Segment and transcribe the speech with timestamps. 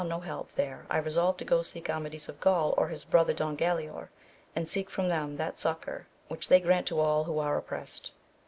[0.03, 3.55] no help there I resolved to go seek Amadis of Gaul or his brother Don
[3.55, 4.07] Galaor,
[4.55, 6.47] and seek from them that succour whiclv 230 AMADIS OF GAUL.
[6.49, 8.11] they grant to all who are oppressed.